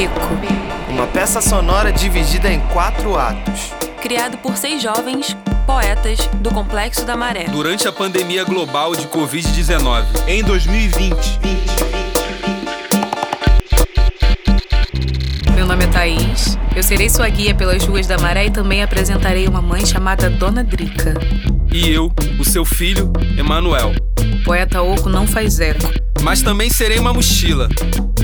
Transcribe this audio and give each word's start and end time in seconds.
Beco. 0.00 0.18
Uma 0.88 1.06
peça 1.06 1.42
sonora 1.42 1.92
dividida 1.92 2.50
em 2.50 2.58
quatro 2.68 3.18
atos. 3.18 3.70
Criado 4.00 4.38
por 4.38 4.56
seis 4.56 4.82
jovens 4.82 5.36
poetas 5.66 6.26
do 6.36 6.50
Complexo 6.50 7.04
da 7.04 7.18
Maré. 7.18 7.44
Durante 7.44 7.86
a 7.86 7.92
pandemia 7.92 8.42
global 8.44 8.96
de 8.96 9.06
Covid-19. 9.08 10.04
Em 10.26 10.42
2020. 10.42 11.38
Meu 15.54 15.66
nome 15.66 15.84
é 15.84 15.88
Thaís. 15.88 16.56
Eu 16.74 16.82
serei 16.82 17.10
sua 17.10 17.28
guia 17.28 17.54
pelas 17.54 17.84
ruas 17.84 18.06
da 18.06 18.16
Maré 18.16 18.46
e 18.46 18.50
também 18.50 18.82
apresentarei 18.82 19.46
uma 19.46 19.60
mãe 19.60 19.84
chamada 19.84 20.30
Dona 20.30 20.64
Drica. 20.64 21.12
E 21.70 21.90
eu, 21.90 22.10
o 22.38 22.44
seu 22.44 22.64
filho, 22.64 23.12
Emanuel. 23.36 23.92
Poeta 24.46 24.80
oco 24.80 25.10
não 25.10 25.26
faz 25.26 25.60
eco. 25.60 25.92
Mas 26.22 26.40
também 26.40 26.70
serei 26.70 26.98
uma 26.98 27.12
mochila. 27.12 27.68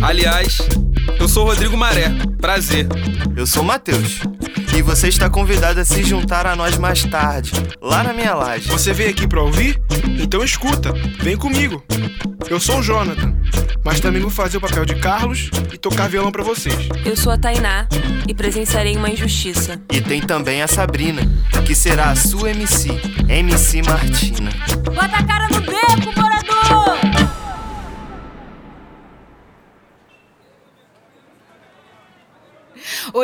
Aliás, 0.01 0.59
eu 1.19 1.29
sou 1.29 1.45
Rodrigo 1.45 1.77
Maré. 1.77 2.11
Prazer. 2.41 2.87
Eu 3.37 3.47
sou 3.47 3.63
Matheus. 3.63 4.21
E 4.77 4.83
você 4.83 5.09
está 5.09 5.31
convidado 5.31 5.81
a 5.81 5.85
se 5.85 6.03
juntar 6.03 6.47
a 6.47 6.55
nós 6.55 6.77
mais 6.77 7.03
tarde, 7.05 7.53
lá 7.81 8.03
na 8.03 8.13
minha 8.13 8.35
laje. 8.35 8.69
Você 8.69 8.93
veio 8.93 9.11
aqui 9.11 9.27
para 9.27 9.41
ouvir? 9.41 9.81
Então 10.21 10.45
escuta, 10.45 10.93
vem 11.21 11.37
comigo. 11.37 11.83
Eu 12.49 12.61
sou 12.61 12.79
o 12.79 12.83
Jonathan, 12.83 13.35
mas 13.85 14.01
também 14.01 14.21
vou 14.21 14.31
fazer 14.31 14.59
o 14.59 14.61
papel 14.61 14.85
de 14.85 14.95
Carlos 14.97 15.51
e 15.73 15.79
tocar 15.79 16.09
violão 16.09 16.31
para 16.31 16.45
vocês. 16.45 16.77
Eu 17.05 17.17
sou 17.17 17.33
a 17.33 17.39
Tainá 17.39 17.89
e 18.29 18.35
presenciarei 18.35 18.97
uma 18.97 19.09
injustiça. 19.09 19.81
E 19.91 20.01
tem 20.01 20.21
também 20.21 20.63
a 20.63 20.69
Sabrina, 20.69 21.23
que 21.67 21.75
será 21.75 22.11
a 22.11 22.17
sua 22.17 22.51
MC, 22.51 22.91
MC 23.29 23.83
Martina. 23.83 24.51
Bota 24.85 25.17
a 25.17 25.25
cara 25.25 25.49
no 25.49 25.63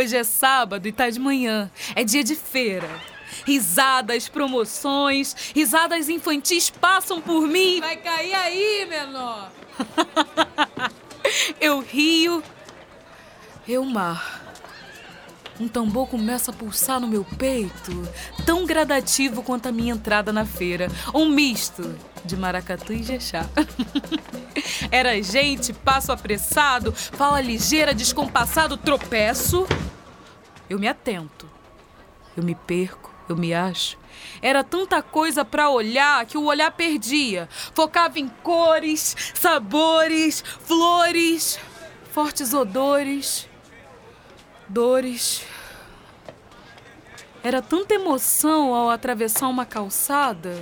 Hoje 0.03 0.17
é 0.17 0.25
sábado 0.25 0.89
e 0.89 0.91
tá 0.91 1.09
de 1.09 1.21
manhã. 1.21 1.71
É 1.95 2.03
dia 2.03 2.25
de 2.25 2.35
feira. 2.35 2.91
Risadas, 3.47 4.29
promoções, 4.29 5.53
risadas 5.55 6.09
infantis 6.09 6.69
passam 6.69 7.21
por 7.21 7.47
mim. 7.47 7.79
Vai 7.79 7.97
cair 7.99 8.35
aí, 8.35 8.87
menor! 8.91 9.53
eu 11.61 11.79
rio, 11.79 12.43
eu 13.69 13.85
mar. 13.85 14.43
Um 15.61 15.69
tambor 15.69 16.09
começa 16.09 16.51
a 16.51 16.55
pulsar 16.55 16.99
no 16.99 17.07
meu 17.07 17.25
peito, 17.25 17.93
tão 18.45 18.67
gradativo 18.67 19.41
quanto 19.41 19.69
a 19.69 19.73
minha 19.73 19.95
entrada 19.95 20.33
na 20.33 20.45
feira. 20.45 20.89
Um 21.15 21.29
misto 21.29 21.95
de 22.25 22.37
maracatu 22.37 22.93
e 22.93 23.05
jexá. 23.05 23.47
Era 24.91 25.23
gente, 25.23 25.73
passo 25.73 26.11
apressado, 26.11 26.93
fala 26.93 27.41
ligeira, 27.41 27.95
descompassado, 27.95 28.77
tropeço. 28.77 29.65
Eu 30.69 30.79
me 30.79 30.89
atento. 30.89 31.49
Eu 32.37 32.43
me 32.43 32.55
perco, 32.55 33.13
eu 33.29 33.37
me 33.37 33.53
acho. 33.53 33.99
Era 34.41 34.65
tanta 34.65 35.03
coisa 35.03 35.45
para 35.45 35.71
olhar 35.71 36.25
que 36.27 36.39
o 36.39 36.45
olhar 36.45 36.71
perdia. 36.71 37.49
Focava 37.75 38.19
em 38.19 38.29
cores, 38.29 39.17
sabores, 39.35 40.43
flores, 40.61 41.59
fortes 42.11 42.55
odores, 42.55 43.49
dores. 44.69 45.45
Era 47.43 47.61
tanta 47.61 47.95
emoção 47.95 48.75
ao 48.75 48.89
atravessar 48.89 49.49
uma 49.49 49.67
calçada, 49.67 50.59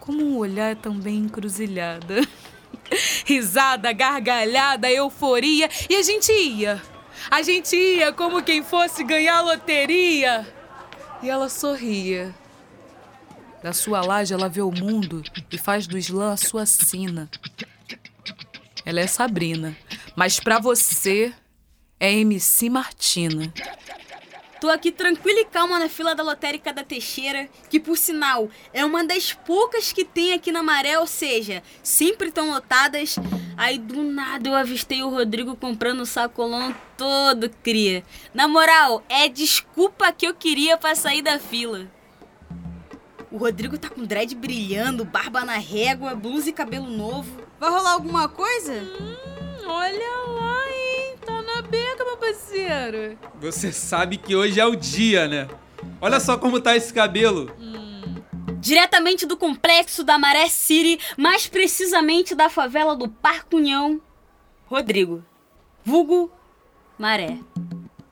como 0.00 0.24
um 0.24 0.36
olhar 0.36 0.76
também 0.76 1.18
encruzilhada. 1.18 2.20
Risada, 3.24 3.92
gargalhada, 3.92 4.90
euforia, 4.90 5.68
e 5.88 5.94
a 5.94 6.02
gente 6.02 6.32
ia. 6.32 6.82
A 7.30 7.42
gente 7.42 7.76
ia 7.76 8.12
como 8.12 8.42
quem 8.42 8.62
fosse 8.62 9.04
ganhar 9.04 9.42
loteria. 9.42 10.46
E 11.22 11.28
ela 11.28 11.48
sorria. 11.48 12.34
Da 13.62 13.72
sua 13.72 14.00
laje 14.00 14.32
ela 14.32 14.48
vê 14.48 14.62
o 14.62 14.70
mundo 14.70 15.22
e 15.50 15.58
faz 15.58 15.86
do 15.86 15.98
slam 15.98 16.32
a 16.32 16.36
sua 16.36 16.64
sina. 16.64 17.28
Ela 18.84 19.00
é 19.00 19.06
Sabrina, 19.06 19.76
mas 20.16 20.40
para 20.40 20.58
você 20.58 21.32
é 22.00 22.12
MC 22.12 22.70
Martina. 22.70 23.52
Tô 24.60 24.68
aqui 24.68 24.90
tranquila 24.90 25.40
e 25.40 25.44
calma 25.44 25.78
na 25.78 25.88
fila 25.88 26.16
da 26.16 26.22
lotérica 26.22 26.72
da 26.72 26.82
Teixeira, 26.82 27.48
que 27.70 27.78
por 27.78 27.96
sinal 27.96 28.48
é 28.72 28.84
uma 28.84 29.04
das 29.04 29.32
poucas 29.32 29.92
que 29.92 30.04
tem 30.04 30.32
aqui 30.32 30.50
na 30.50 30.64
Maré, 30.64 30.98
ou 30.98 31.06
seja, 31.06 31.62
sempre 31.80 32.32
tão 32.32 32.50
lotadas. 32.50 33.16
Aí 33.56 33.78
do 33.78 34.02
nada 34.02 34.48
eu 34.48 34.54
avistei 34.54 35.02
o 35.02 35.10
Rodrigo 35.10 35.54
comprando 35.54 36.00
o 36.00 36.06
sacolão 36.06 36.74
todo, 36.96 37.50
cria. 37.62 38.02
Na 38.34 38.48
moral, 38.48 39.04
é 39.08 39.28
desculpa 39.28 40.12
que 40.12 40.26
eu 40.26 40.34
queria 40.34 40.76
pra 40.76 40.96
sair 40.96 41.22
da 41.22 41.38
fila. 41.38 41.86
O 43.30 43.36
Rodrigo 43.36 43.78
tá 43.78 43.88
com 43.88 44.04
dread 44.04 44.34
brilhando, 44.34 45.04
barba 45.04 45.44
na 45.44 45.58
régua, 45.58 46.14
blusa 46.14 46.48
e 46.48 46.52
cabelo 46.52 46.90
novo. 46.90 47.42
Vai 47.60 47.70
rolar 47.70 47.92
alguma 47.92 48.28
coisa? 48.28 48.72
Hum, 48.72 49.68
olha 49.68 50.16
lá? 50.28 50.47
Meu 51.70 52.16
parceiro. 52.18 53.18
Você 53.40 53.72
sabe 53.72 54.16
que 54.16 54.34
hoje 54.34 54.60
é 54.60 54.66
o 54.66 54.76
dia, 54.76 55.26
né? 55.26 55.48
Olha 56.00 56.20
só 56.20 56.36
como 56.36 56.60
tá 56.60 56.76
esse 56.76 56.92
cabelo. 56.92 57.50
Hum. 57.58 58.16
Diretamente 58.60 59.24
do 59.24 59.36
complexo 59.36 60.02
da 60.04 60.18
Maré 60.18 60.48
City, 60.48 60.98
mais 61.16 61.46
precisamente 61.46 62.34
da 62.34 62.48
favela 62.48 62.96
do 62.96 63.08
Parque 63.08 63.56
União, 63.56 64.00
Rodrigo. 64.66 65.24
Vulgo 65.84 66.30
Maré. 66.98 67.38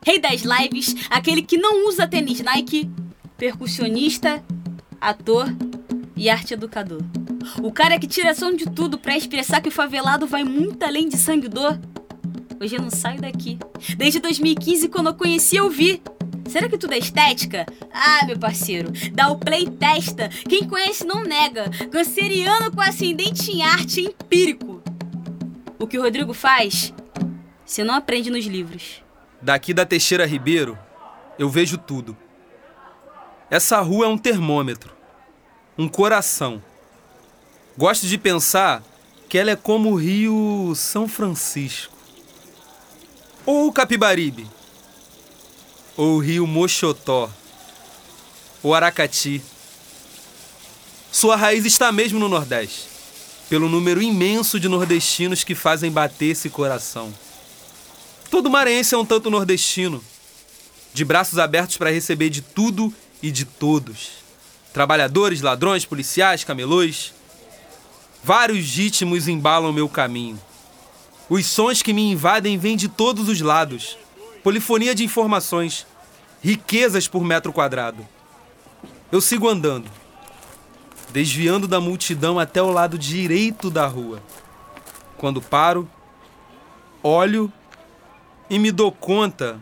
Rei 0.05 0.19
das 0.19 0.43
lives, 0.43 0.95
aquele 1.11 1.43
que 1.43 1.59
não 1.59 1.89
usa 1.89 2.07
tênis 2.07 2.41
Nike, 2.41 2.89
percussionista 3.37 4.43
ator 5.01 5.47
e 6.17 6.31
arte 6.31 6.55
educador. 6.55 7.03
O 7.63 7.71
cara 7.71 7.99
que 7.99 8.07
tira 8.07 8.35
som 8.35 8.53
de 8.53 8.65
tudo 8.71 8.99
para 8.99 9.17
expressar 9.17 9.61
que 9.61 9.69
o 9.69 9.73
favelado 9.73 10.27
vai 10.27 10.45
muito 10.45 10.83
além 10.85 11.09
de 11.09 11.17
sangue 11.17 11.47
e 11.47 11.51
dor. 11.51 11.79
Hoje 12.61 12.77
eu 12.77 12.83
não 12.83 12.91
saio 12.91 13.21
daqui. 13.21 13.59
Desde 13.97 14.19
2015, 14.19 14.89
quando 14.89 15.09
eu 15.09 15.15
conheci, 15.15 15.57
eu 15.57 15.69
vi. 15.69 16.03
Será 16.49 16.69
que 16.69 16.79
tudo 16.79 16.95
é 16.95 16.99
estética? 16.99 17.67
Ah, 17.93 18.25
meu 18.27 18.39
parceiro, 18.39 18.93
dá 19.13 19.29
o 19.29 19.39
play 19.39 19.67
testa. 19.69 20.29
Quem 20.49 20.67
conhece 20.67 21.05
não 21.05 21.23
nega. 21.23 21.69
Canceriano 21.91 22.71
com 22.71 22.81
ascendente 22.81 23.51
em 23.51 23.63
arte 23.63 24.01
empírico. 24.01 24.83
O 25.79 25.87
que 25.87 25.99
o 25.99 26.03
Rodrigo 26.03 26.33
faz, 26.33 26.95
você 27.65 27.85
não 27.85 27.95
aprende 27.95 28.31
nos 28.31 28.47
livros. 28.47 29.03
Daqui 29.43 29.75
da 29.75 29.85
Teixeira 29.85 30.25
Ribeiro, 30.25 30.79
eu 31.39 31.51
vejo 31.51 31.77
tudo. 31.77 32.17
Essa 33.51 33.81
rua 33.81 34.07
é 34.07 34.09
um 34.09 34.17
termômetro, 34.17 34.95
um 35.77 35.89
coração. 35.89 36.63
Gosto 37.77 38.07
de 38.07 38.17
pensar 38.17 38.83
que 39.29 39.37
ela 39.37 39.51
é 39.51 39.57
como 39.57 39.91
o 39.91 39.97
rio 39.97 40.73
São 40.75 41.07
Francisco, 41.07 41.96
ou 43.47 43.69
o 43.69 43.73
Capibaribe, 43.73 44.45
ou 45.97 46.17
o 46.17 46.19
rio 46.19 46.47
Mochotó, 46.47 47.31
ou 48.61 48.75
Aracati. 48.75 49.41
Sua 51.13 51.37
raiz 51.37 51.65
está 51.65 51.93
mesmo 51.93 52.19
no 52.19 52.29
Nordeste, 52.29 52.89
pelo 53.49 53.69
número 53.69 54.03
imenso 54.03 54.59
de 54.59 54.69
nordestinos 54.69 55.45
que 55.45 55.55
fazem 55.55 55.91
bater 55.91 56.33
esse 56.33 56.51
coração. 56.51 57.15
Todo 58.29 58.51
maranhense 58.51 58.95
é 58.95 58.99
um 58.99 59.07
tanto 59.07 59.31
nordestino, 59.31 60.03
de 60.93 61.05
braços 61.05 61.39
abertos 61.39 61.77
para 61.77 61.91
receber 61.91 62.29
de 62.29 62.43
tudo 62.43 62.93
e 63.23 63.31
de 63.31 63.45
todos. 63.45 64.25
Trabalhadores, 64.73 65.41
ladrões, 65.41 65.85
policiais, 65.85 66.43
camelôs. 66.43 67.15
Vários 68.23 68.75
ritmos 68.75 69.29
embalam 69.29 69.73
meu 69.73 69.89
caminho. 69.89 70.39
Os 71.29 71.47
sons 71.47 71.83
que 71.83 71.93
me 71.93 72.13
invadem 72.13 72.57
vêm 72.57 72.77
de 72.77 72.89
todos 72.89 73.29
os 73.29 73.41
lados. 73.41 73.99
Polifonia 74.45 74.95
de 74.95 75.05
informações, 75.05 75.85
riquezas 76.41 77.09
por 77.09 77.25
metro 77.25 77.53
quadrado. 77.53 78.07
Eu 79.11 79.21
sigo 79.21 79.49
andando, 79.49 79.91
desviando 81.11 81.67
da 81.67 81.81
multidão 81.81 82.39
até 82.39 82.63
o 82.63 82.71
lado 82.71 82.97
direito 82.97 83.71
da 83.71 83.87
rua. 83.87 84.23
Quando 85.17 85.43
paro, 85.43 85.89
olho 87.03 87.53
e 88.49 88.59
me 88.59 88.71
dou 88.71 88.93
conta 88.93 89.61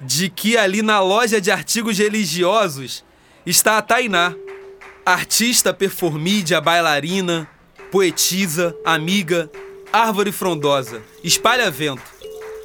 de 0.00 0.28
que 0.28 0.56
ali 0.56 0.82
na 0.82 1.00
loja 1.00 1.40
de 1.40 1.50
artigos 1.50 1.96
religiosos 1.96 3.04
está 3.46 3.78
a 3.78 3.82
Tainá, 3.82 4.34
artista 5.04 5.72
performídia, 5.72 6.60
bailarina, 6.60 7.48
poetisa, 7.90 8.76
amiga, 8.84 9.50
árvore 9.92 10.32
frondosa, 10.32 11.02
espalha-vento, 11.22 12.02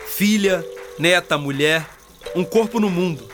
filha, 0.08 0.64
neta, 0.98 1.38
mulher, 1.38 1.88
um 2.36 2.44
corpo 2.44 2.80
no 2.80 2.90
mundo, 2.90 3.28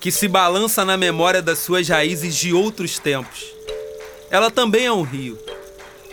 que 0.00 0.10
se 0.10 0.28
balança 0.28 0.84
na 0.84 0.96
memória 0.96 1.42
das 1.42 1.58
suas 1.58 1.88
raízes 1.88 2.36
de 2.36 2.52
outros 2.52 2.98
tempos. 2.98 3.46
Ela 4.30 4.50
também 4.50 4.86
é 4.86 4.92
um 4.92 5.02
rio, 5.02 5.38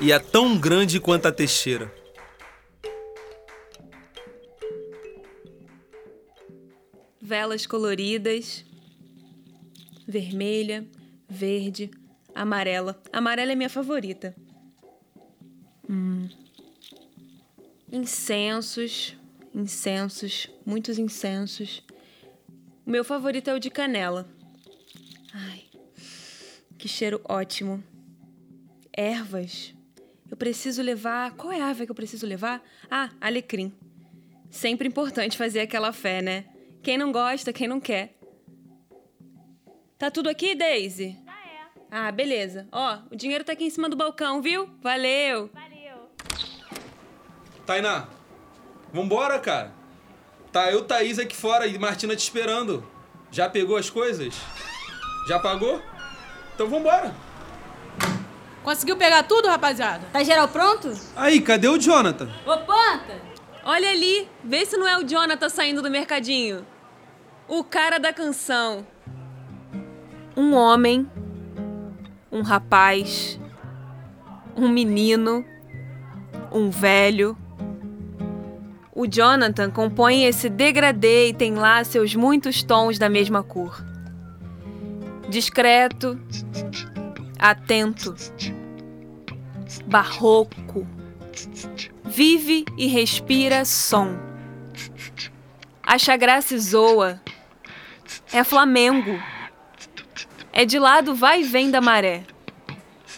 e 0.01 0.12
é 0.12 0.19
tão 0.19 0.57
grande 0.57 1.00
quanto 1.00 1.27
a 1.27 1.31
Teixeira. 1.31 1.92
velas 7.25 7.66
coloridas: 7.66 8.63
vermelha, 10.07 10.88
verde, 11.27 11.89
amarela. 12.33 13.01
Amarela 13.12 13.51
é 13.51 13.56
minha 13.56 13.69
favorita. 13.69 14.36
Hum. 15.89 16.30
Incensos, 17.92 19.16
incensos, 19.54 20.50
muitos 20.66 20.98
incensos. 20.98 21.84
O 22.86 22.90
meu 22.90 23.04
favorito 23.04 23.50
é 23.50 23.54
o 23.54 23.60
de 23.60 23.70
canela. 23.70 24.28
Ai, 25.34 25.64
que 26.78 26.88
cheiro 26.88 27.22
ótimo. 27.24 27.84
Ervas. 28.92 29.74
Eu 30.30 30.38
preciso 30.38 30.82
levar. 30.82 31.32
Qual 31.36 31.52
é 31.54 31.62
a 31.62 31.68
ave 31.68 31.86
que 31.86 31.92
eu 31.92 31.96
preciso 31.96 32.26
levar? 32.26 32.64
Ah, 32.90 33.12
alecrim. 33.22 33.72
Sempre 34.50 34.88
importante 34.88 35.38
fazer 35.38 35.60
aquela 35.60 35.94
fé, 35.94 36.22
né? 36.22 36.46
Quem 36.82 36.98
não 36.98 37.12
gosta, 37.12 37.54
quem 37.54 37.68
não 37.68 37.80
quer. 37.80 38.18
Tá 39.98 40.10
tudo 40.10 40.30
aqui, 40.30 40.56
Daisy? 40.56 41.18
Ah, 41.28 41.48
é. 41.48 41.82
Ah, 41.92 42.12
beleza. 42.12 42.68
Ó, 42.72 43.00
o 43.12 43.16
dinheiro 43.16 43.44
tá 43.44 43.54
aqui 43.54 43.66
em 43.66 43.70
cima 43.70 43.90
do 43.90 43.96
balcão, 43.96 44.42
viu? 44.42 44.68
Valeu. 44.82 45.50
Valeu. 45.54 45.75
Tainá, 47.66 48.06
vambora, 48.94 49.40
cara. 49.40 49.72
Tá 50.52 50.72
eu, 50.72 50.84
Thaís 50.84 51.20
aqui 51.20 51.36
fora 51.36 51.68
e 51.68 51.78
Martina 51.78 52.16
te 52.16 52.20
esperando. 52.20 52.86
Já 53.32 53.50
pegou 53.50 53.76
as 53.76 53.90
coisas? 53.90 54.36
Já 55.28 55.40
pagou? 55.40 55.82
Então 56.54 56.70
vambora. 56.70 57.14
Conseguiu 58.64 58.96
pegar 58.98 59.24
tudo, 59.24 59.48
rapaziada? 59.48 60.04
Tá 60.14 60.24
geral 60.24 60.48
pronto? 60.48 60.92
Aí, 61.16 61.42
cadê 61.42 61.68
o 61.68 61.78
Jonathan? 61.78 62.30
Ô, 62.46 62.58
Panta! 62.60 63.20
Olha 63.64 63.90
ali, 63.90 64.30
vê 64.44 64.66
se 64.66 64.78
não 64.78 64.88
é 64.88 64.98
o 64.98 65.04
Jonathan 65.04 65.50
saindo 65.50 65.82
do 65.82 65.90
mercadinho. 65.90 66.66
O 67.48 67.64
cara 67.64 68.00
da 68.00 68.14
canção. 68.14 68.86
Um 70.38 70.54
homem, 70.54 71.10
um 72.32 72.42
rapaz, 72.42 73.40
um 74.56 74.70
menino, 74.70 75.46
um 76.52 76.70
velho. 76.70 77.38
O 78.96 79.06
Jonathan 79.06 79.70
compõe 79.70 80.24
esse 80.24 80.48
degradê 80.48 81.28
e 81.28 81.34
tem 81.34 81.54
lá 81.56 81.84
seus 81.84 82.16
muitos 82.16 82.64
tons 82.64 82.98
da 82.98 83.10
mesma 83.10 83.44
cor. 83.44 83.86
Discreto, 85.28 86.18
atento, 87.38 88.16
barroco 89.86 90.88
vive 92.06 92.64
e 92.78 92.88
respira 92.88 93.66
som. 93.66 94.18
Acha 95.84 96.16
graça 96.16 96.56
e 96.56 96.60
zoa. 96.60 97.20
É 98.32 98.46
Flamengo. 98.46 99.20
É 100.54 100.64
de 100.64 100.80
lado 100.80 101.14
vai 101.14 101.42
e 101.42 101.44
vem 101.44 101.70
da 101.70 101.82
maré. 101.82 102.24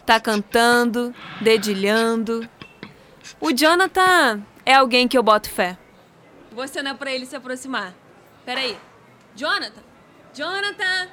Tá 0.08 0.20
cantando, 0.20 1.14
dedilhando. 1.40 2.50
O 3.40 3.52
Jonathan 3.52 4.44
é 4.68 4.74
alguém 4.74 5.08
que 5.08 5.18
eu 5.18 5.24
boto 5.24 5.50
fé. 5.50 5.78
Vou 6.52 6.68
cenar 6.68 6.98
pra 6.98 7.10
ele 7.10 7.25
se 7.25 7.34
aproximar. 7.34 7.94
Peraí. 8.46 8.78
Jonathan! 9.34 9.81
Jonathan! 10.34 11.08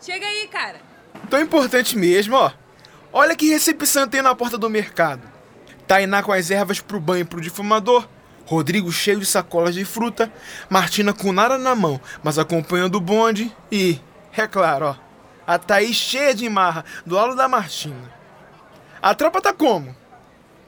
Chega 0.00 0.26
aí, 0.26 0.48
cara. 0.48 0.80
Tão 1.28 1.40
importante 1.40 1.96
mesmo, 1.96 2.34
ó. 2.34 2.50
Olha 3.12 3.36
que 3.36 3.48
recepção 3.48 4.08
tem 4.08 4.20
na 4.22 4.34
porta 4.34 4.58
do 4.58 4.68
mercado. 4.68 5.22
Tainá 5.86 6.20
com 6.20 6.32
as 6.32 6.50
ervas 6.50 6.80
pro 6.80 6.98
banho 6.98 7.24
pro 7.24 7.40
difumador. 7.40 8.08
Rodrigo 8.44 8.90
cheio 8.90 9.20
de 9.20 9.26
sacolas 9.26 9.76
de 9.76 9.84
fruta. 9.84 10.32
Martina 10.68 11.12
com 11.12 11.30
nada 11.30 11.56
na 11.56 11.76
mão, 11.76 12.00
mas 12.24 12.40
acompanhando 12.40 12.96
o 12.96 13.00
bonde. 13.00 13.54
E, 13.70 14.00
é 14.36 14.48
claro, 14.48 14.86
ó. 14.86 14.96
A 15.46 15.58
Thaís 15.58 15.94
cheia 15.94 16.34
de 16.34 16.48
marra, 16.48 16.84
do 17.06 17.14
lado 17.14 17.36
da 17.36 17.46
Martina. 17.46 18.12
A 19.00 19.14
tropa 19.14 19.40
tá 19.40 19.52
como? 19.52 19.94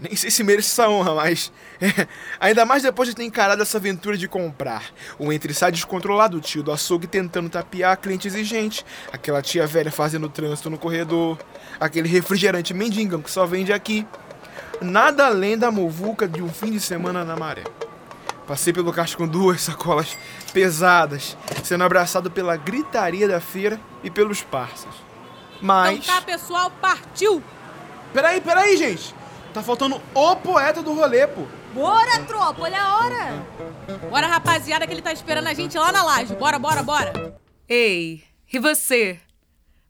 Nem 0.02 0.16
sei 0.16 0.32
se 0.32 0.43
merece 0.43 0.72
essa 0.72 0.88
honra, 0.88 1.14
mas. 1.14 1.52
é, 1.81 2.08
ainda 2.40 2.66
mais 2.66 2.82
depois 2.82 3.08
de 3.08 3.14
ter 3.14 3.22
encarado 3.22 3.62
essa 3.62 3.78
aventura 3.78 4.16
de 4.16 4.26
comprar. 4.26 4.82
O 5.16 5.32
entre-sai 5.32 5.70
descontrolado, 5.70 6.38
o 6.38 6.40
tio 6.40 6.60
do 6.60 6.72
açougue 6.72 7.06
tentando 7.06 7.49
tapear 7.49 7.93
a 7.93 7.96
cliente 7.96 8.26
exigente. 8.26 8.84
Aquela 9.12 9.40
tia 9.40 9.64
velha 9.64 9.93
fazendo 9.93 10.28
trânsito 10.28 10.69
no 10.69 10.76
corredor. 10.76 11.38
Aquele 11.78 12.08
refrigerante 12.08 12.75
mendigão 12.75 13.22
que 13.22 13.31
só 13.31 13.46
vende 13.46 13.72
aqui. 13.72 14.04
Nada 14.81 15.26
além 15.26 15.56
da 15.56 15.70
movuca 15.70 16.26
de 16.26 16.43
um 16.43 16.48
fim 16.48 16.72
de 16.72 16.81
semana 16.81 17.25
na 17.25 17.37
maré. 17.37 17.62
Passei 18.44 18.72
pelo 18.72 18.93
caixa 18.93 19.16
com 19.16 19.28
duas 19.28 19.60
sacolas 19.62 20.19
pesadas, 20.52 21.37
sendo 21.62 21.84
abraçado 21.84 22.28
pela 22.28 22.56
gritaria 22.56 23.28
da 23.28 23.40
feira 23.40 23.81
e 24.02 24.10
pelos 24.10 24.43
parceiros. 24.43 24.96
Mas. 25.60 26.00
Então 26.00 26.16
tá, 26.16 26.22
pessoal, 26.22 26.72
partiu! 26.81 27.40
Peraí, 28.12 28.40
peraí, 28.40 28.76
gente! 28.76 29.21
Tá 29.52 29.62
faltando 29.62 30.00
o 30.14 30.37
poeta 30.37 30.82
do 30.82 30.94
rolê, 30.94 31.26
pô. 31.26 31.43
Bora, 31.75 32.19
tropa, 32.26 32.62
olha 32.62 32.81
a 32.81 32.96
hora! 32.96 33.46
Bora, 34.10 34.26
rapaziada, 34.26 34.87
que 34.87 34.93
ele 34.93 35.02
tá 35.02 35.12
esperando 35.12 35.46
a 35.46 35.54
gente 35.54 35.76
lá 35.76 35.93
na 35.93 36.02
laje. 36.02 36.34
Bora, 36.34 36.58
bora, 36.58 36.82
bora! 36.82 37.38
Ei, 37.69 38.22
e 38.52 38.58
você? 38.58 39.19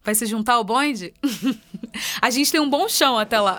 Vai 0.03 0.15
se 0.15 0.27
juntar 0.27 0.55
ao 0.55 0.65
bonde? 0.65 1.15
a 2.21 2.31
gente 2.31 2.51
tem 2.51 2.61
um 2.61 2.69
bom 2.69 2.89
chão 2.89 3.19
até 3.19 3.41
lá. 3.41 3.59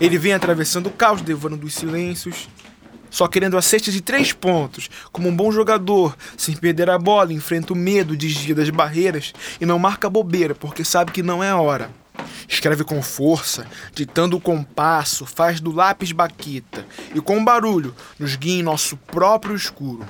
Ele 0.00 0.16
vem 0.16 0.32
atravessando 0.32 0.86
o 0.86 0.92
caos, 0.92 1.22
devorando 1.22 1.66
os 1.66 1.74
silêncios. 1.74 2.48
Só 3.10 3.26
querendo 3.26 3.56
a 3.56 3.62
cesta 3.62 3.90
de 3.90 4.00
três 4.00 4.32
pontos, 4.32 4.88
como 5.10 5.28
um 5.28 5.34
bom 5.34 5.50
jogador, 5.50 6.16
sem 6.36 6.54
perder 6.54 6.90
a 6.90 6.98
bola, 6.98 7.32
enfrenta 7.32 7.72
o 7.72 7.76
medo, 7.76 8.16
desvia 8.16 8.54
das 8.54 8.68
barreiras 8.68 9.32
e 9.60 9.64
não 9.64 9.78
marca 9.78 10.10
bobeira, 10.10 10.54
porque 10.54 10.84
sabe 10.84 11.10
que 11.10 11.22
não 11.22 11.42
é 11.42 11.52
hora. 11.54 11.90
Escreve 12.46 12.84
com 12.84 13.02
força, 13.02 13.66
ditando 13.92 14.36
o 14.36 14.40
compasso, 14.40 15.24
faz 15.24 15.60
do 15.60 15.72
lápis 15.72 16.12
baqueta 16.12 16.86
e 17.14 17.20
com 17.20 17.44
barulho 17.44 17.94
nos 18.18 18.36
guia 18.36 18.60
em 18.60 18.62
nosso 18.62 18.96
próprio 18.96 19.56
escuro. 19.56 20.04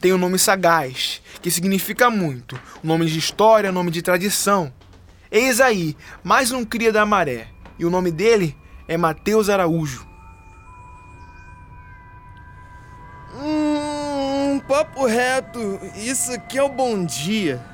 Tem 0.00 0.12
um 0.12 0.18
nome 0.18 0.38
sagaz, 0.38 1.20
que 1.42 1.50
significa 1.50 2.10
muito, 2.10 2.58
um 2.82 2.88
nome 2.88 3.06
de 3.06 3.18
história, 3.18 3.72
nome 3.72 3.90
de 3.90 4.02
tradição. 4.02 4.72
Eis 5.30 5.60
aí, 5.60 5.96
mais 6.22 6.52
um 6.52 6.64
cria 6.64 6.92
da 6.92 7.04
maré, 7.06 7.48
e 7.78 7.84
o 7.84 7.90
nome 7.90 8.10
dele 8.10 8.56
é 8.90 8.96
Mateus 8.96 9.48
Araújo. 9.48 10.04
Hum, 13.36 14.60
papo 14.66 15.06
reto, 15.06 15.78
isso 15.94 16.32
aqui 16.32 16.58
é 16.58 16.62
o 16.64 16.68
bom 16.68 17.04
dia. 17.04 17.64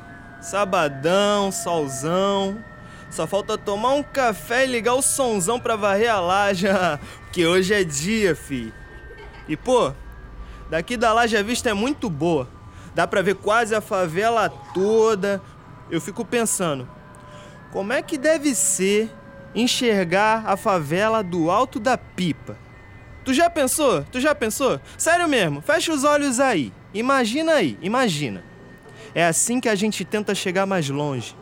Sabadão, 0.43 1.51
solzão. 1.51 2.63
Só 3.11 3.27
falta 3.27 3.57
tomar 3.57 3.95
um 3.95 4.03
café 4.03 4.65
e 4.65 4.71
ligar 4.71 4.93
o 4.93 5.01
sonzão 5.01 5.59
pra 5.59 5.75
varrer 5.75 6.13
a 6.13 6.21
laje, 6.21 6.67
porque 7.25 7.47
hoje 7.47 7.73
é 7.73 7.83
dia, 7.83 8.37
fi. 8.37 8.71
E 9.49 9.57
pô, 9.57 9.95
daqui 10.69 10.99
da 10.99 11.15
laje 11.15 11.35
a 11.35 11.43
vista 11.43 11.71
é 11.71 11.75
muito 11.75 12.11
boa. 12.11 12.47
Dá 12.95 13.07
pra 13.07 13.23
ver 13.23 13.37
quase 13.37 13.75
a 13.75 13.81
favela 13.81 14.51
toda. 14.75 15.41
Eu 15.91 15.99
fico 15.99 16.27
pensando, 16.27 16.87
como 17.73 17.95
é 17.95 18.03
que 18.03 18.19
deve 18.19 18.55
ser 18.55 19.11
enxergar 19.57 20.45
a 20.47 20.57
favela 20.57 21.23
do 21.25 21.51
alto 21.51 21.81
da 21.81 21.99
pipa? 21.99 22.57
Tu 23.25 23.35
já 23.35 23.51
pensou? 23.51 24.05
Tu 24.05 24.21
já 24.21 24.35
pensou? 24.35 24.81
Sério 24.97 25.29
mesmo, 25.29 25.61
fecha 25.61 25.93
os 25.93 26.05
olhos 26.05 26.39
aí. 26.39 26.73
Imagina 26.95 27.55
aí, 27.55 27.77
imagina. 27.83 28.45
É 29.15 29.27
assim 29.27 29.61
que 29.61 29.69
a 29.69 29.75
gente 29.75 30.05
tenta 30.05 30.35
chegar 30.35 30.67
mais 30.67 30.89
longe. 30.89 31.35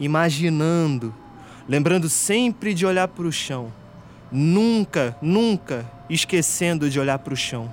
Imaginando. 0.00 1.14
Lembrando 1.68 2.08
sempre 2.08 2.74
de 2.74 2.84
olhar 2.84 3.06
pro 3.06 3.30
chão. 3.30 3.72
Nunca, 4.32 5.16
nunca 5.22 5.88
esquecendo 6.08 6.90
de 6.90 6.98
olhar 6.98 7.18
pro 7.18 7.36
chão. 7.36 7.72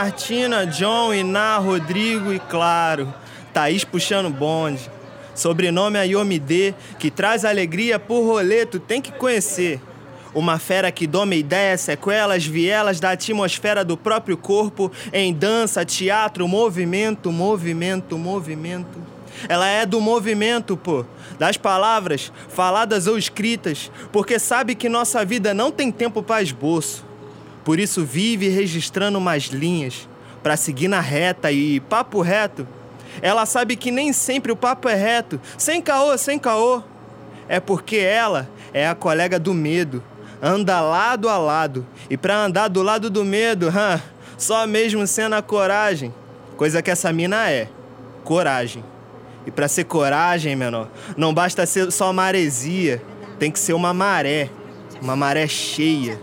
Martina, 0.00 0.64
John, 0.64 1.12
Iná, 1.12 1.58
Rodrigo 1.58 2.32
e 2.32 2.38
claro, 2.38 3.12
Thaís 3.52 3.82
puxando 3.82 4.30
bonde. 4.30 4.88
Sobrenome 5.34 5.98
Ayomide, 5.98 6.72
que 7.00 7.10
traz 7.10 7.44
alegria 7.44 7.98
por 7.98 8.24
rolê, 8.24 8.64
tu 8.64 8.78
tem 8.78 9.02
que 9.02 9.10
conhecer. 9.10 9.80
Uma 10.32 10.56
fera 10.56 10.92
que 10.92 11.04
doma 11.04 11.34
ideias, 11.34 11.80
sequelas, 11.80 12.46
vielas 12.46 13.00
da 13.00 13.10
atmosfera 13.10 13.84
do 13.84 13.96
próprio 13.96 14.36
corpo 14.36 14.88
em 15.12 15.34
dança, 15.34 15.84
teatro, 15.84 16.46
movimento, 16.46 17.32
movimento, 17.32 18.16
movimento. 18.16 19.00
Ela 19.48 19.66
é 19.66 19.84
do 19.84 20.00
movimento, 20.00 20.76
pô, 20.76 21.04
das 21.40 21.56
palavras, 21.56 22.32
faladas 22.48 23.08
ou 23.08 23.18
escritas, 23.18 23.90
porque 24.12 24.38
sabe 24.38 24.76
que 24.76 24.88
nossa 24.88 25.24
vida 25.24 25.52
não 25.52 25.72
tem 25.72 25.90
tempo 25.90 26.22
para 26.22 26.40
esboço. 26.40 27.07
Por 27.68 27.78
isso 27.78 28.02
vive 28.02 28.48
registrando 28.48 29.20
mais 29.20 29.48
linhas 29.48 30.08
para 30.42 30.56
seguir 30.56 30.88
na 30.88 31.00
reta 31.00 31.52
e 31.52 31.80
papo 31.80 32.22
reto. 32.22 32.66
Ela 33.20 33.44
sabe 33.44 33.76
que 33.76 33.90
nem 33.90 34.10
sempre 34.10 34.50
o 34.50 34.56
papo 34.56 34.88
é 34.88 34.94
reto, 34.94 35.38
sem 35.58 35.82
caô, 35.82 36.16
sem 36.16 36.38
caô. 36.38 36.82
É 37.46 37.60
porque 37.60 37.98
ela 37.98 38.48
é 38.72 38.88
a 38.88 38.94
colega 38.94 39.38
do 39.38 39.52
medo, 39.52 40.02
anda 40.40 40.80
lado 40.80 41.28
a 41.28 41.36
lado. 41.36 41.86
E 42.08 42.16
pra 42.16 42.42
andar 42.42 42.68
do 42.68 42.82
lado 42.82 43.10
do 43.10 43.22
medo, 43.22 43.68
hum, 43.68 44.00
só 44.38 44.66
mesmo 44.66 45.06
sendo 45.06 45.34
a 45.34 45.42
coragem. 45.42 46.14
Coisa 46.56 46.80
que 46.80 46.90
essa 46.90 47.12
mina 47.12 47.50
é: 47.50 47.68
coragem. 48.24 48.82
E 49.46 49.50
pra 49.50 49.68
ser 49.68 49.84
coragem, 49.84 50.56
menor, 50.56 50.88
não 51.18 51.34
basta 51.34 51.66
ser 51.66 51.92
só 51.92 52.14
maresia, 52.14 53.02
tem 53.38 53.50
que 53.50 53.58
ser 53.58 53.74
uma 53.74 53.92
maré. 53.92 54.48
Uma 55.02 55.14
maré 55.14 55.46
cheia. 55.46 56.18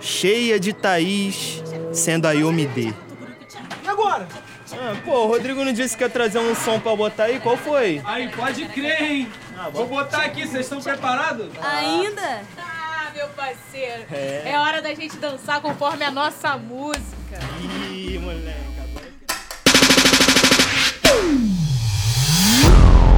Cheia 0.00 0.58
de 0.60 0.72
Thaís, 0.72 1.62
sendo 1.92 2.26
a 2.26 2.32
Yomide. 2.32 2.94
E 3.84 3.88
agora? 3.88 4.28
Ah, 4.72 4.94
pô, 5.04 5.24
o 5.24 5.26
Rodrigo 5.28 5.64
não 5.64 5.72
disse 5.72 5.96
que 5.96 6.02
ia 6.02 6.10
trazer 6.10 6.38
um 6.38 6.54
som 6.54 6.78
pra 6.78 6.94
botar 6.94 7.24
aí? 7.24 7.40
Qual 7.40 7.56
foi? 7.56 8.02
Aí, 8.04 8.28
pode 8.28 8.64
crer, 8.66 9.02
hein? 9.02 9.28
Vou 9.72 9.86
botar 9.86 10.22
aqui, 10.22 10.46
vocês 10.46 10.66
estão 10.66 10.80
preparados? 10.80 11.46
Ainda? 11.62 12.42
Ah, 12.58 13.10
meu 13.14 13.28
parceiro. 13.28 14.04
É. 14.12 14.52
hora 14.56 14.82
da 14.82 14.92
gente 14.94 15.16
dançar 15.16 15.60
conforme 15.60 16.04
a 16.04 16.10
nossa 16.10 16.56
música. 16.56 17.38
Ih, 17.90 18.18
moleque. 18.18 18.66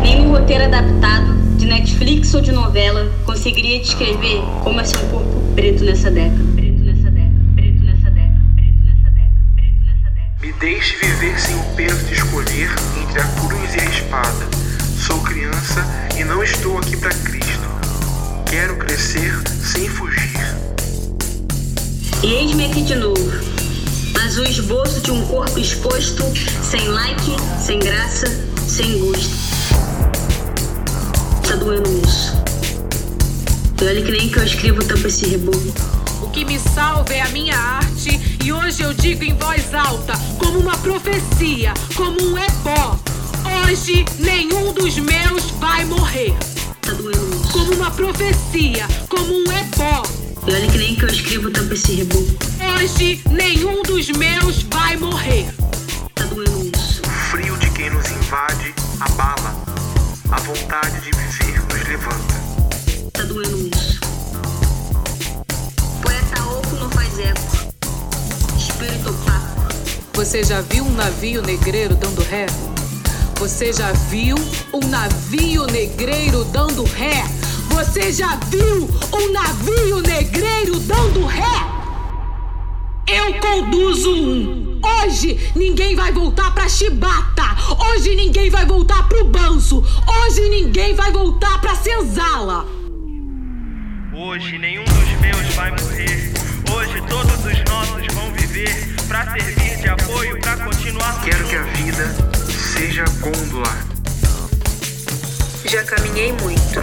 Nenhum 0.03 0.31
roteiro 0.31 0.65
adaptado, 0.65 1.35
de 1.57 1.67
Netflix 1.67 2.33
ou 2.35 2.41
de 2.41 2.53
novela, 2.53 3.11
conseguiria 3.27 3.81
descrever 3.81 4.41
como 4.63 4.81
é 4.81 4.85
ser 4.85 4.97
um 4.99 5.09
corpo. 5.09 5.39
Preto 5.55 5.85
nessa 5.85 6.11
década, 6.11 6.45
deixe 10.61 10.97
viver 10.97 11.39
sem 11.39 11.57
o 11.57 11.63
peso 11.77 12.05
de 12.07 12.15
escolher 12.15 12.69
entre 13.01 13.21
a 13.21 13.25
cruz 13.25 13.75
e 13.75 13.81
a 13.81 13.85
espada. 13.85 14.49
Sou 15.07 15.21
criança 15.21 15.85
e 16.19 16.25
não 16.25 16.43
estou 16.43 16.79
aqui 16.79 16.97
para 16.97 17.11
Cristo. 17.11 17.69
Quero 18.51 18.77
crescer 18.77 19.35
sem 19.65 19.89
fugir. 19.89 20.33
E 22.23 22.27
eis-me 22.27 22.67
aqui 22.67 22.83
de 22.83 22.97
novo. 22.97 23.31
Mas 24.15 24.37
o 24.37 24.43
esboço 24.43 25.01
de 25.01 25.13
um 25.13 25.25
corpo 25.27 25.59
exposto, 25.61 26.25
sem 26.63 26.89
like, 26.89 27.37
sem 27.65 27.79
graça, 27.79 28.27
sem 28.67 28.99
gosto. 28.99 29.31
Tá 31.47 31.55
doendo 31.55 31.89
isso. 32.05 32.37
E 33.81 33.85
olha 33.85 34.03
que 34.03 34.11
nem 34.11 34.29
que 34.29 34.39
eu 34.39 34.45
escrevo 34.45 34.85
tampa 34.85 35.07
esse 35.07 35.25
reboco. 35.27 35.98
Que 36.39 36.45
me 36.45 36.57
salva 36.57 37.13
é 37.13 37.21
a 37.21 37.29
minha 37.31 37.59
arte 37.59 38.39
e 38.45 38.53
hoje 38.53 38.85
eu 38.85 38.95
digo 38.95 39.25
em 39.25 39.35
voz 39.35 39.75
alta, 39.75 40.13
como 40.39 40.61
uma 40.61 40.79
profecia, 40.79 41.75
como 41.97 42.13
um 42.13 42.39
ebó. 42.39 42.97
Hoje 43.65 44.05
nenhum 44.21 44.73
dos 44.73 44.97
meus 44.99 45.51
vai 45.59 45.85
morrer. 45.87 46.33
Tá 46.81 46.93
doendo 46.93 47.35
isso. 47.35 47.53
Como 47.53 47.75
uma 47.75 47.91
profecia, 47.91 48.87
como 49.09 49.33
um 49.35 49.51
ebó. 49.51 50.05
E 50.47 50.53
olha 50.53 50.69
que 50.69 50.79
nem 50.79 50.95
que 50.95 51.03
eu 51.07 51.09
escrevo 51.09 51.51
tampa 51.51 51.75
esse 51.75 51.97
reboco. 51.97 52.33
Hoje 52.77 53.21
nenhum 53.33 53.83
dos 53.83 54.09
meus 54.11 54.63
vai 54.63 54.97
morrer. 54.97 55.53
Tá 56.15 56.23
doendo 56.27 56.71
isso. 56.73 57.03
O 57.03 57.11
frio 57.33 57.57
de 57.57 57.69
quem 57.71 57.91
nos 57.91 58.09
invade 58.13 58.73
abala. 59.01 59.57
A 60.31 60.39
vontade 60.39 61.01
de 61.01 61.11
viver 61.11 61.48
Você 70.29 70.45
já 70.45 70.61
viu 70.61 70.85
um 70.85 70.93
navio 70.93 71.41
negreiro 71.41 71.95
dando 71.95 72.21
ré? 72.21 72.45
Você 73.37 73.73
já 73.73 73.93
viu 73.93 74.37
um 74.75 74.87
navio 74.87 75.65
negreiro 75.65 76.45
dando 76.45 76.85
ré? 76.85 77.25
Você 77.71 78.13
já 78.13 78.37
viu 78.51 78.87
um 79.11 79.33
navio 79.33 80.03
negreiro 80.03 80.81
dando 80.81 81.25
ré? 81.25 81.43
Eu 83.07 83.41
conduzo 83.41 84.15
um. 84.15 84.79
Hoje 84.85 85.51
ninguém 85.57 85.97
vai 85.97 86.13
voltar 86.13 86.53
pra 86.53 86.69
Chibata. 86.69 87.45
Hoje 87.89 88.15
ninguém 88.15 88.51
vai 88.51 88.67
voltar 88.67 89.09
pro 89.09 89.25
Banzo. 89.29 89.83
Hoje 90.07 90.47
ninguém 90.51 90.95
vai 90.95 91.11
voltar 91.11 91.59
pra 91.59 91.75
Senzala. 91.75 92.67
Hoje 94.15 94.59
nenhum 94.59 94.85
dos 94.85 95.21
meus 95.23 95.55
vai 95.55 95.71
morrer. 95.71 96.28
Viver 98.59 98.95
pra 99.07 99.25
servir 99.39 99.77
de 99.77 99.89
apoio, 99.89 100.41
pra 100.41 100.57
continuar 100.57 101.21
Quero 101.23 101.45
que 101.45 101.57
a 101.57 101.63
vida 101.63 102.15
seja 102.75 103.05
gôndola. 103.21 103.77
Já 105.65 105.85
caminhei 105.85 106.33
muito. 106.33 106.83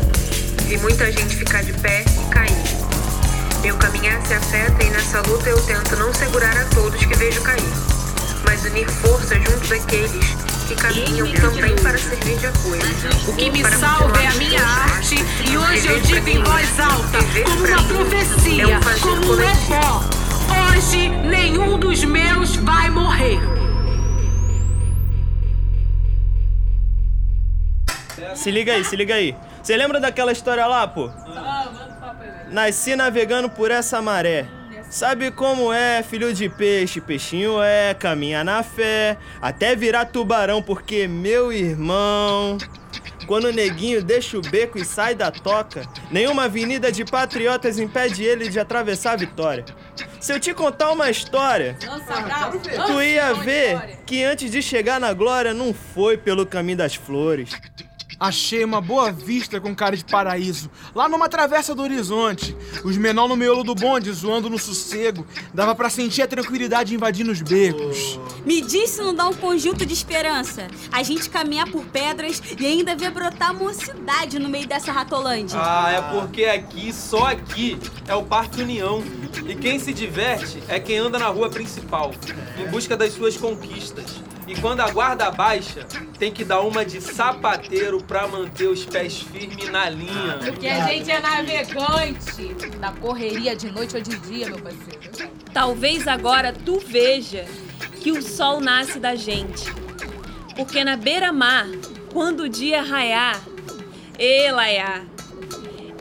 Vi 0.67 0.77
muita 0.77 1.11
gente 1.11 1.35
ficar 1.35 1.63
de 1.63 1.73
pé 1.73 2.03
e 2.03 2.33
cair. 2.33 3.61
Meu 3.61 3.75
caminhar 3.77 4.21
se 4.25 4.33
afeta 4.33 4.83
e 4.83 4.89
nessa 4.89 5.21
luta 5.21 5.49
eu 5.49 5.61
tento 5.63 5.95
não 5.97 6.13
segurar 6.13 6.55
a 6.55 6.65
todos 6.65 7.03
que 7.03 7.15
vejo 7.15 7.41
cair, 7.41 7.73
mas 8.45 8.63
unir 8.65 8.87
forças 8.87 9.37
junto 9.37 9.67
daqueles 9.67 10.25
que 10.67 10.75
caminham 10.75 11.27
também 11.33 11.75
para 11.75 11.97
servir 11.97 12.37
de 12.37 12.47
apoio. 12.47 12.81
O 13.27 13.33
que 13.33 13.51
me 13.51 13.61
Para 13.61 13.77
salva 13.77 14.21
é 14.21 14.27
a 14.27 14.33
minha 14.35 14.63
arte 14.63 15.15
e 15.49 15.57
hoje 15.57 15.87
eu 15.87 15.99
digo 15.99 16.29
em 16.29 16.43
voz 16.43 16.79
alta, 16.79 17.17
como 17.43 17.65
uma 17.65 17.83
profecia, 17.83 18.63
é 18.63 18.67
um 18.67 18.99
como 18.99 19.33
um 19.33 19.41
ebó. 19.41 20.24
Hoje 20.75 21.07
nenhum 21.07 21.79
dos 21.79 22.03
meus 22.03 22.57
vai 22.57 22.89
morrer. 22.89 23.39
Se 28.35 28.51
liga 28.51 28.73
aí, 28.73 28.83
se 28.83 28.93
liga 28.93 29.15
aí. 29.15 29.33
Você 29.63 29.77
lembra 29.77 30.01
daquela 30.01 30.33
história 30.33 30.65
lá, 30.67 30.85
pô? 30.85 31.09
Nasci 32.51 32.93
navegando 32.93 33.49
por 33.49 33.71
essa 33.71 34.01
maré. 34.01 34.47
Sabe 34.89 35.31
como 35.31 35.71
é, 35.71 36.03
filho 36.03 36.33
de 36.33 36.49
peixe, 36.49 36.99
peixinho 36.99 37.61
é, 37.61 37.93
caminha 37.93 38.43
na 38.43 38.61
fé, 38.61 39.17
até 39.41 39.77
virar 39.77 40.05
tubarão, 40.05 40.61
porque 40.61 41.07
meu 41.07 41.53
irmão. 41.53 42.57
Quando 43.25 43.45
o 43.45 43.53
neguinho 43.53 44.03
deixa 44.03 44.37
o 44.37 44.41
beco 44.41 44.77
e 44.77 44.83
sai 44.83 45.15
da 45.15 45.31
toca, 45.31 45.83
nenhuma 46.11 46.43
avenida 46.43 46.91
de 46.91 47.05
patriotas 47.05 47.79
impede 47.79 48.23
ele 48.23 48.49
de 48.49 48.59
atravessar 48.59 49.13
a 49.13 49.15
vitória. 49.15 49.63
Se 50.25 50.33
eu 50.33 50.39
te 50.39 50.55
contar 50.55 50.91
uma 50.91 51.07
história, 51.07 51.77
tu 52.87 52.99
ia 52.99 53.31
ver 53.35 53.99
que 54.07 54.23
antes 54.23 54.49
de 54.49 54.59
chegar 54.59 54.99
na 54.99 55.13
glória 55.13 55.53
não 55.53 55.71
foi 55.71 56.17
pelo 56.17 56.47
caminho 56.47 56.79
das 56.79 56.95
flores. 56.95 57.51
Achei 58.19 58.63
uma 58.63 58.79
boa 58.79 59.11
vista 59.11 59.59
com 59.59 59.75
cara 59.75 59.95
de 59.95 60.05
paraíso, 60.05 60.69
lá 60.93 61.09
numa 61.09 61.27
travessa 61.27 61.75
do 61.75 61.81
horizonte. 61.81 62.55
Os 62.83 62.97
menor 62.97 63.27
no 63.27 63.35
miolo 63.35 63.63
do 63.63 63.75
bonde, 63.75 64.11
zoando 64.11 64.49
no 64.49 64.57
sossego. 64.57 65.25
Dava 65.53 65.75
pra 65.75 65.89
sentir 65.89 66.21
a 66.21 66.27
tranquilidade 66.27 66.95
invadindo 66.95 67.31
os 67.31 67.41
becos. 67.41 68.19
Me 68.45 68.61
diz 68.61 68.91
se 68.91 69.01
não 69.01 69.13
dá 69.13 69.27
um 69.27 69.33
conjunto 69.33 69.85
de 69.85 69.93
esperança. 69.93 70.67
A 70.91 71.03
gente 71.03 71.29
caminhar 71.29 71.69
por 71.69 71.83
pedras 71.85 72.41
e 72.59 72.65
ainda 72.65 72.95
ver 72.95 73.11
brotar 73.11 73.53
mocidade 73.53 74.39
no 74.39 74.47
meio 74.47 74.67
dessa 74.67 74.91
ratolândia. 74.91 75.59
Ah, 75.61 75.91
é 75.91 76.01
porque 76.19 76.45
aqui, 76.45 76.93
só 76.93 77.27
aqui, 77.27 77.77
é 78.07 78.15
o 78.15 78.23
Parque 78.23 78.61
União. 78.61 79.03
E 79.47 79.55
quem 79.55 79.79
se 79.79 79.93
diverte 79.93 80.63
é 80.67 80.79
quem 80.79 80.97
anda 80.97 81.19
na 81.19 81.27
rua 81.27 81.49
principal, 81.49 82.13
em 82.57 82.67
busca 82.67 82.95
das 82.95 83.13
suas 83.13 83.35
conquistas. 83.35 84.24
E 84.47 84.55
quando 84.61 84.81
a 84.81 84.91
guarda 84.91 85.31
baixa, 85.31 85.85
tem 86.19 86.31
que 86.31 86.43
dar 86.43 86.61
uma 86.61 86.85
de 86.85 87.01
sapateiro 87.01 88.03
pra 88.03 88.27
manter 88.27 88.67
os 88.67 88.85
pés 88.85 89.19
firmes 89.19 89.69
na 89.69 89.89
linha. 89.89 90.37
Porque 90.43 90.67
a 90.67 90.87
gente 90.87 91.09
é 91.09 91.19
navegante 91.19 92.53
da 92.79 92.91
correria 92.91 93.55
de 93.55 93.71
noite 93.71 93.95
ou 93.95 94.01
de 94.01 94.17
dia, 94.19 94.47
meu 94.47 94.59
parceiro. 94.59 95.31
Talvez 95.51 96.07
agora 96.07 96.53
tu 96.53 96.79
veja 96.79 97.45
que 98.01 98.11
o 98.11 98.21
sol 98.21 98.59
nasce 98.61 98.99
da 98.99 99.15
gente. 99.15 99.65
Porque 100.55 100.83
na 100.83 100.95
beira-mar, 100.95 101.67
quando 102.13 102.41
o 102.41 102.49
dia 102.49 102.83
raiar, 102.83 103.41
elaiá, 104.17 105.03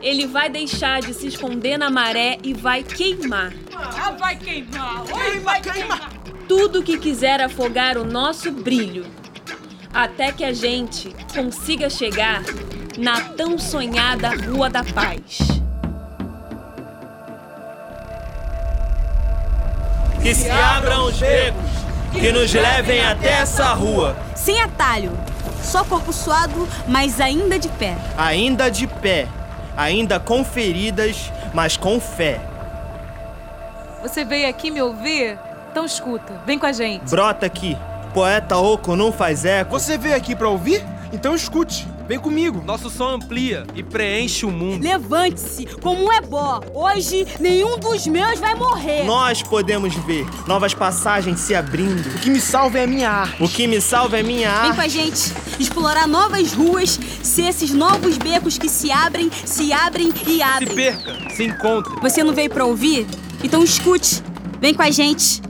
ele 0.01 0.27
vai 0.27 0.49
deixar 0.49 1.01
de 1.01 1.13
se 1.13 1.27
esconder 1.27 1.79
na 1.79 1.89
maré 1.89 2.37
e 2.43 2.53
vai 2.53 2.83
queimar. 2.83 3.51
Ah, 3.73 4.11
vai 4.11 4.37
queimar! 4.37 5.03
Oi, 5.11 5.39
vai 5.39 5.59
queimar! 5.61 6.14
Tudo 6.47 6.83
que 6.83 6.99
quiser 6.99 7.41
afogar 7.41 7.97
o 7.97 8.05
nosso 8.05 8.51
brilho, 8.51 9.05
até 9.91 10.31
que 10.31 10.43
a 10.43 10.53
gente 10.53 11.15
consiga 11.33 11.89
chegar 11.89 12.43
na 12.97 13.19
tão 13.19 13.57
sonhada 13.57 14.29
Rua 14.29 14.69
da 14.69 14.83
Paz. 14.83 15.39
Que 20.21 20.35
se 20.35 20.49
abram 20.49 21.05
os 21.07 21.17
becos, 21.17 21.71
que 22.13 22.31
nos 22.31 22.53
levem 22.53 23.03
até 23.03 23.39
essa 23.39 23.73
rua. 23.73 24.15
Sem 24.35 24.61
atalho, 24.61 25.11
só 25.63 25.83
corpo 25.83 26.13
suado, 26.13 26.67
mas 26.87 27.19
ainda 27.19 27.57
de 27.57 27.69
pé. 27.69 27.97
Ainda 28.15 28.69
de 28.69 28.85
pé, 28.85 29.27
ainda 29.75 30.19
com 30.19 30.45
feridas, 30.45 31.31
mas 31.55 31.75
com 31.75 31.99
fé. 31.99 32.39
Você 34.03 34.23
veio 34.23 34.47
aqui 34.47 34.69
me 34.69 34.81
ouvir? 34.81 35.39
Então 35.75 35.83
escuta, 35.85 36.41
vem 36.45 36.57
com 36.57 36.65
a 36.65 36.71
gente. 36.71 37.09
Brota 37.09 37.45
aqui, 37.45 37.75
poeta 38.13 38.55
oco 38.55 38.95
não 38.95 39.11
faz 39.11 39.43
eco. 39.43 39.71
Você 39.77 39.97
veio 39.97 40.15
aqui 40.15 40.33
pra 40.33 40.47
ouvir? 40.47 40.81
Então 41.11 41.35
escute. 41.35 41.85
Vem 42.07 42.17
comigo. 42.17 42.63
Nosso 42.65 42.89
som 42.89 43.09
amplia 43.15 43.67
e 43.75 43.83
preenche 43.83 44.45
o 44.45 44.51
mundo. 44.51 44.81
Levante-se, 44.81 45.65
como 45.81 46.05
um 46.05 46.13
ebó. 46.13 46.61
Hoje, 46.73 47.27
nenhum 47.41 47.77
dos 47.77 48.07
meus 48.07 48.39
vai 48.39 48.55
morrer. 48.55 49.03
Nós 49.03 49.43
podemos 49.43 49.93
ver 49.95 50.25
novas 50.47 50.73
passagens 50.73 51.41
se 51.41 51.53
abrindo. 51.53 52.07
O 52.07 52.19
que 52.19 52.29
me 52.29 52.39
salva 52.39 52.79
é 52.79 52.83
a 52.85 52.87
minha 52.87 53.09
arte. 53.11 53.43
O 53.43 53.49
que 53.49 53.67
me 53.67 53.81
salva 53.81 54.17
é 54.17 54.23
minha 54.23 54.47
Vem 54.49 54.69
arte. 54.69 54.75
com 54.77 54.81
a 54.81 54.87
gente, 54.87 55.33
explorar 55.59 56.07
novas 56.07 56.53
ruas, 56.53 56.97
ser 57.21 57.47
esses 57.49 57.71
novos 57.73 58.17
becos 58.17 58.57
que 58.57 58.69
se 58.69 58.89
abrem, 58.93 59.29
se 59.43 59.73
abrem 59.73 60.07
e 60.25 60.35
Se 60.37 60.41
abrem. 60.41 60.73
perca, 60.73 61.29
se 61.35 61.43
encontre. 61.43 61.99
Você 61.99 62.23
não 62.23 62.33
veio 62.33 62.49
pra 62.49 62.63
ouvir? 62.63 63.05
Então 63.43 63.61
escute. 63.61 64.23
Vem 64.61 64.73
com 64.73 64.81
a 64.81 64.89
gente. 64.89 65.41